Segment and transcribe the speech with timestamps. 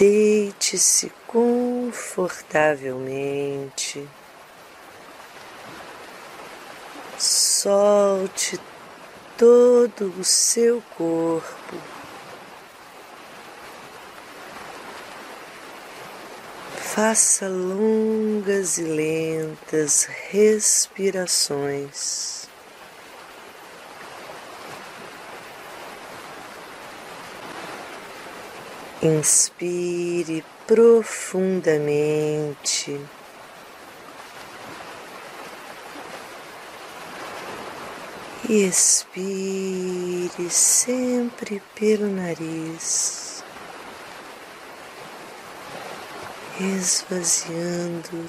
[0.00, 4.08] Deite-se confortavelmente.
[7.18, 8.58] Solte
[9.36, 11.76] todo o seu corpo.
[16.78, 22.39] Faça longas e lentas respirações.
[29.02, 33.00] Inspire profundamente.
[38.46, 43.42] E expire sempre pelo nariz,
[46.60, 48.28] esvaziando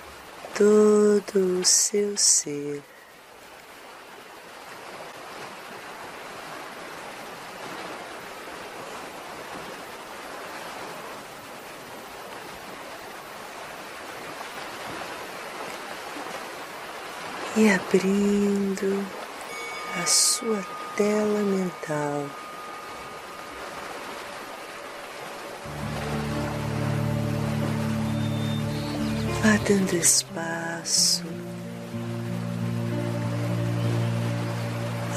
[0.55, 2.81] todo o seu ser.
[17.55, 19.05] E abrindo
[20.01, 20.63] a sua
[20.95, 22.25] tela mental.
[29.43, 31.23] Vá dando espaço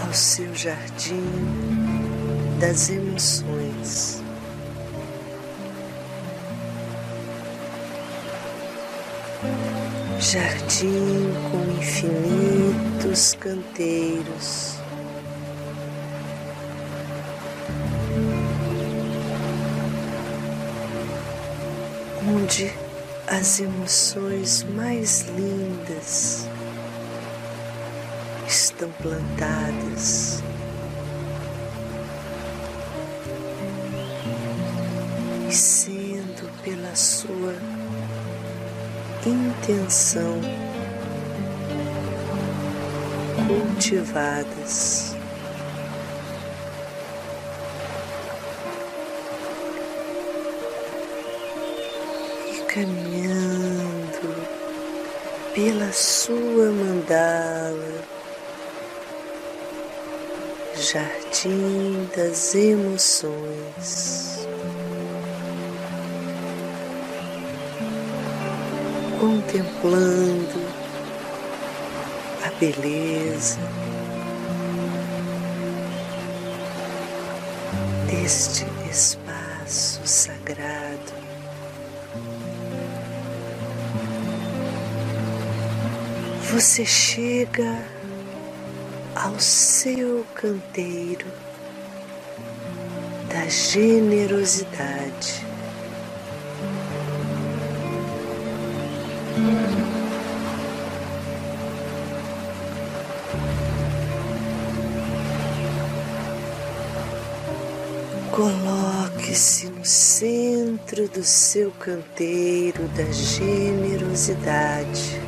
[0.04, 1.22] ao seu jardim
[2.58, 4.23] das emoções.
[10.20, 14.78] Jardim com infinitos canteiros.
[22.26, 22.72] Onde
[23.26, 26.48] as emoções mais lindas
[28.46, 30.42] estão plantadas.
[39.64, 40.40] Intenção
[43.46, 45.16] cultivadas.
[52.46, 54.34] E caminhando
[55.54, 58.02] pela sua mandala,
[60.76, 64.43] jardim das emoções.
[69.24, 70.60] Contemplando
[72.44, 73.58] a beleza
[78.06, 81.14] deste espaço sagrado.
[86.52, 87.82] Você chega
[89.16, 91.24] ao seu canteiro
[93.30, 95.53] da generosidade.
[108.30, 115.20] Coloque-se no centro do seu canteiro da generosidade.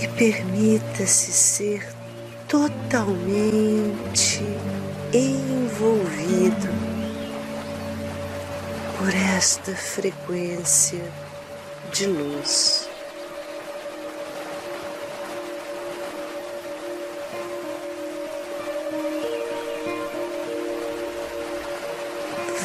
[0.00, 1.88] E permita-se ser
[2.46, 4.44] totalmente
[5.12, 6.79] envolvido
[9.00, 11.02] por esta frequência
[11.90, 12.86] de luz.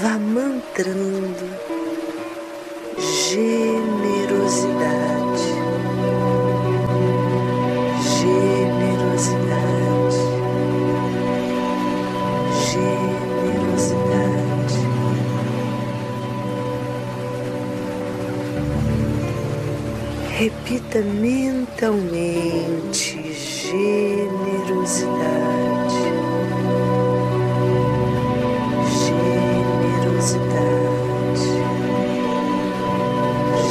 [0.01, 1.47] Vá mantrando
[2.99, 5.04] generosidade,
[20.67, 25.93] Repita mentalmente generosidade,
[29.05, 31.45] generosidade,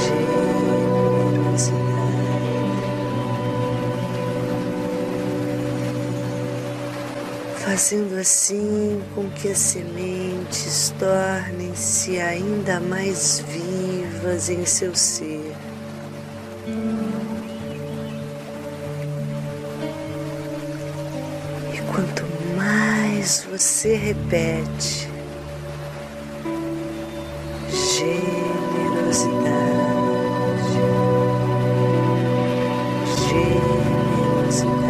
[0.06, 1.74] generosidade.
[7.56, 15.33] Fazendo assim com que as sementes tornem-se ainda mais vivas em seu ser.
[23.84, 25.10] Você repete.
[27.68, 29.28] Generosidade,
[33.28, 34.83] generosidade,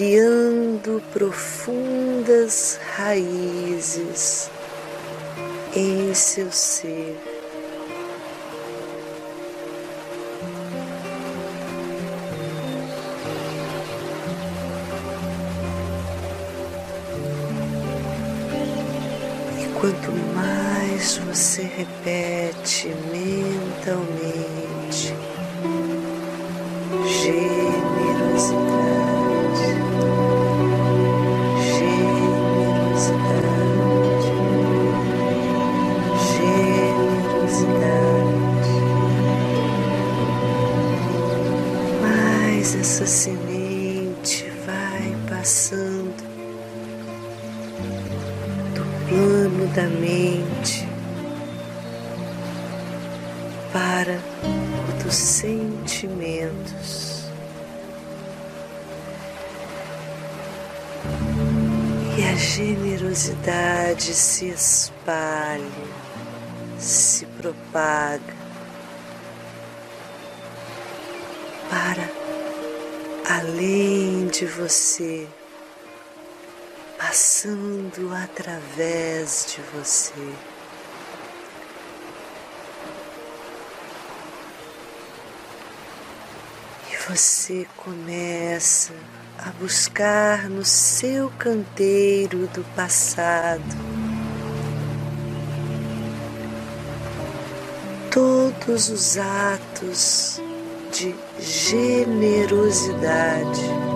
[0.00, 4.50] criando profundas raízes
[5.76, 7.20] em seu ser.
[19.58, 25.14] E quanto mais você repete mentalmente
[27.04, 28.69] generosidade,
[53.72, 54.20] para
[54.88, 57.24] o dos sentimentos.
[62.18, 65.64] E a generosidade se espalha,
[66.78, 68.40] se propaga
[71.70, 72.10] para
[73.38, 75.28] além de você,
[76.98, 80.34] passando através de você.
[87.10, 88.94] Você começa
[89.36, 93.64] a buscar no seu canteiro do passado
[98.12, 100.40] todos os atos
[100.92, 103.89] de generosidade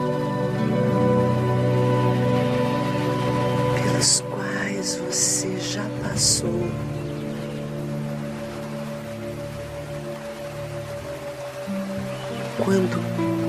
[12.64, 12.99] quando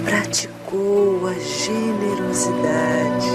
[0.04, 3.30] praticou a generosidade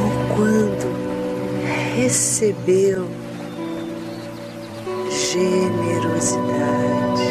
[0.00, 0.86] ou quando
[1.96, 3.08] recebeu
[5.10, 7.26] generosidade.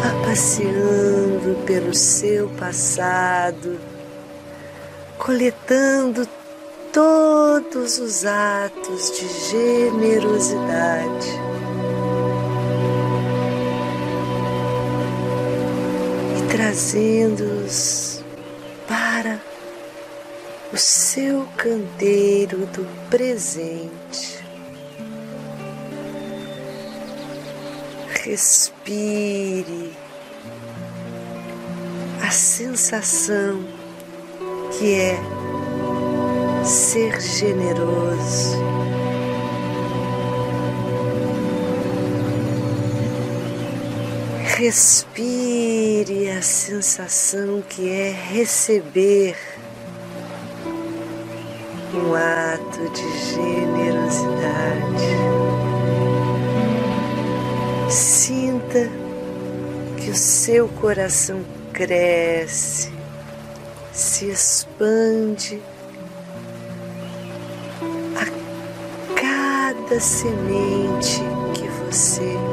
[0.00, 3.78] Vá passeando pelo seu passado,
[5.16, 6.26] coletando
[6.92, 11.43] todos os atos de generosidade.
[16.54, 18.22] Trazendo-os
[18.86, 19.40] para
[20.72, 24.38] o seu canteiro do presente.
[28.22, 29.92] Respire
[32.22, 33.64] a sensação
[34.78, 35.18] que é
[36.64, 38.62] ser generoso.
[44.56, 45.53] Respire
[46.30, 49.36] a sensação que é receber
[51.92, 55.04] um ato de generosidade.
[57.90, 58.90] Sinta
[59.98, 62.90] que o seu coração cresce,
[63.92, 65.60] se expande
[69.14, 71.20] cada semente
[71.52, 72.43] que você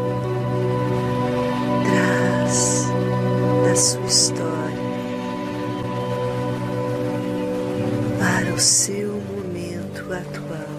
[3.81, 4.77] sua história,
[8.19, 10.69] para o seu momento atual.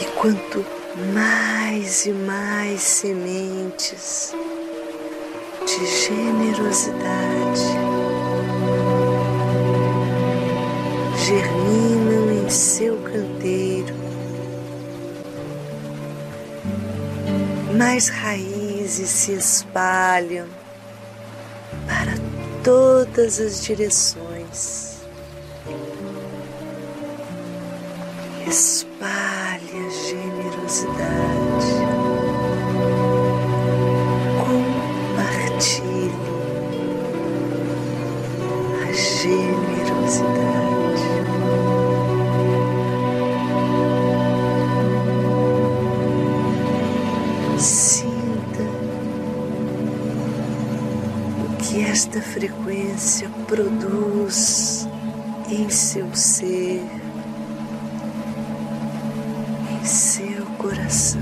[0.00, 0.66] E quanto
[1.14, 4.34] mais e mais sementes
[5.64, 7.91] de generosidade.
[11.22, 13.94] Germinam em seu canteiro,
[17.78, 20.48] mais raízes se espalham
[21.86, 22.14] para
[22.64, 24.96] todas as direções.
[28.48, 31.06] Espalhe a generosidade.
[34.44, 36.12] Compartilhe
[38.82, 40.61] a generosidade.
[52.32, 54.88] Frequência produz
[55.50, 56.82] em seu ser,
[59.70, 61.20] em seu coração.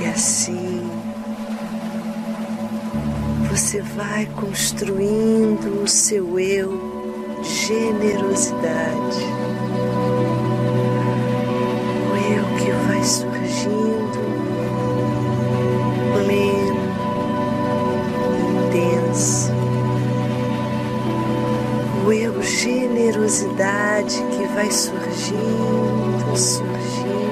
[0.00, 0.90] E assim
[3.48, 9.24] você vai construindo o seu eu de generosidade.
[12.10, 14.41] O eu que vai surgindo
[24.04, 27.22] que vai surgindo, surgindo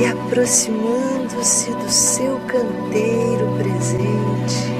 [0.00, 4.72] e aproximando-se do seu canteiro presente.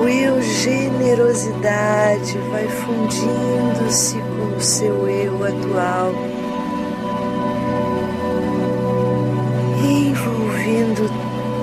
[0.00, 6.12] O eu generosidade vai fundindo-se com o seu eu atual,
[9.82, 11.10] envolvendo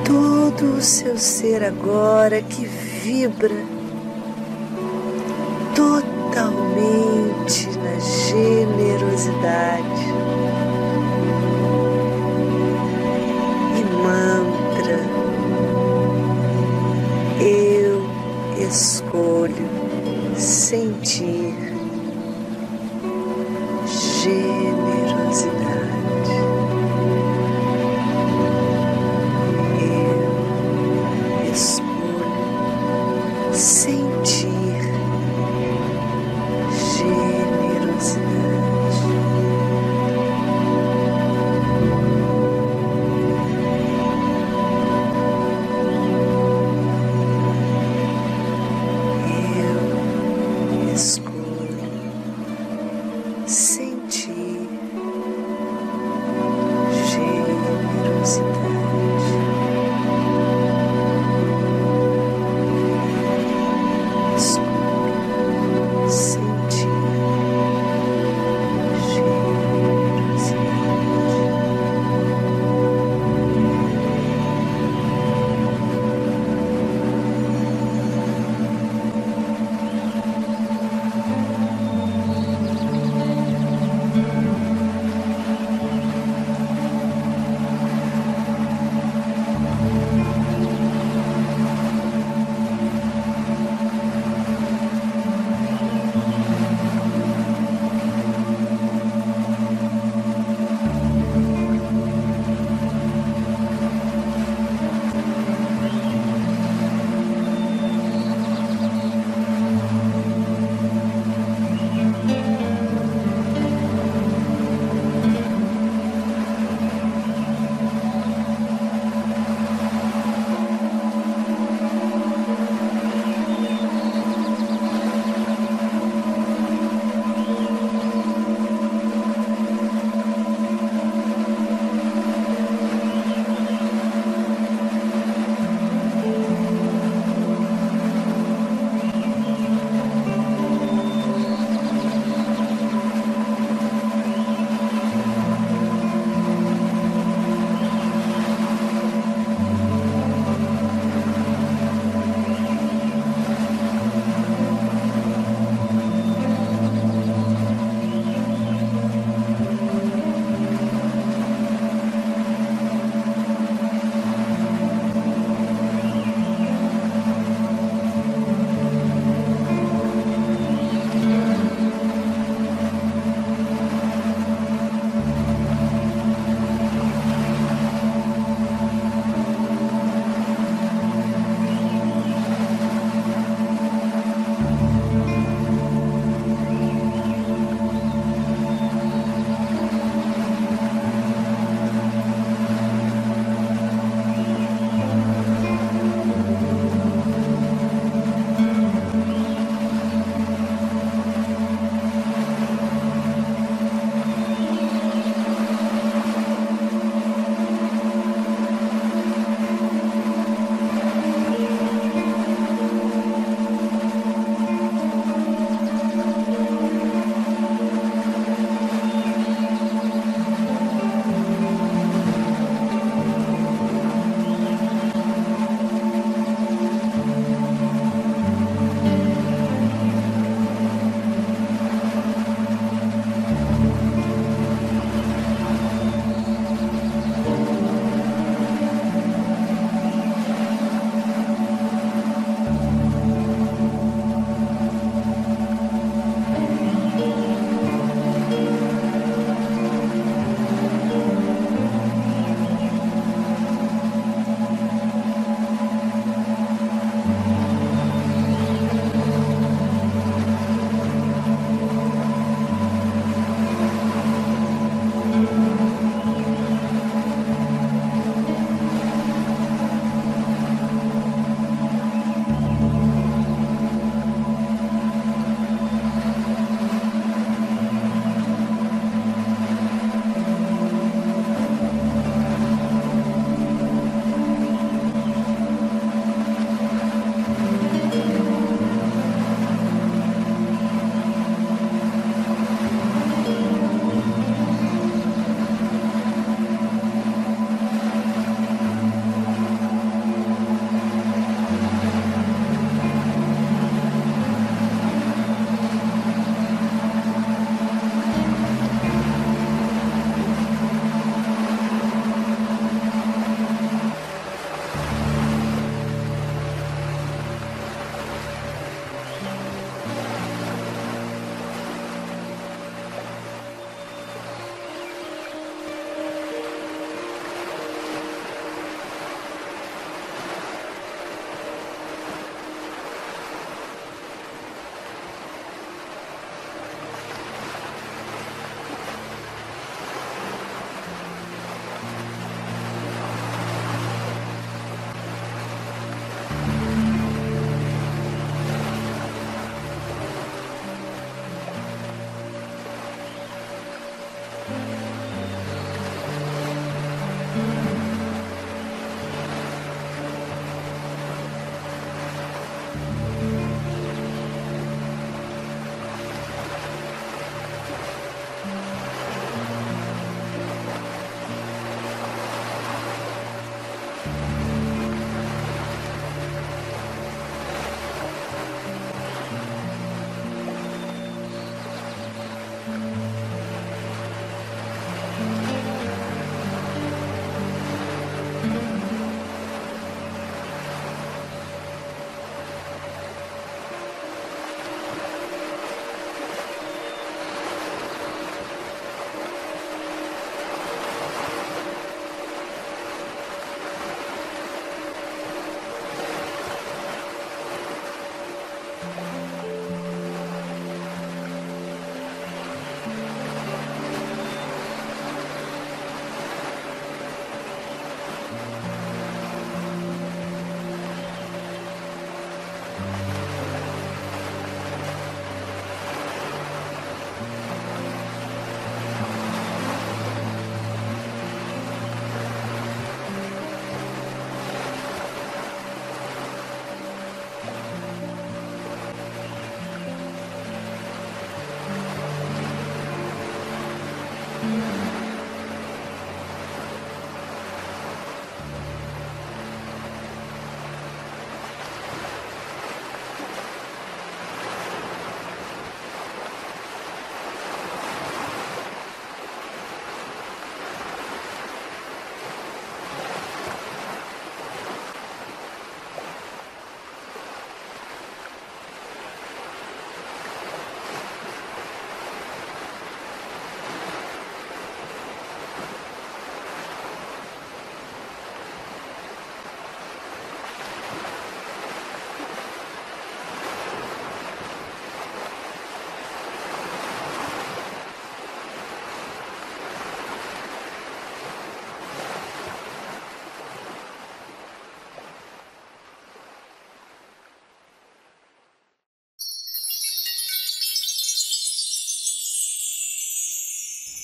[0.05, 3.80] todo o seu ser agora que vibra
[9.21, 10.30] generosidade.